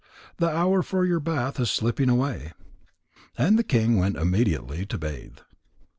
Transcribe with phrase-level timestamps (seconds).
[0.37, 2.53] The hour for your bath is slipping away."
[3.37, 5.37] And the king went immediately to bathe.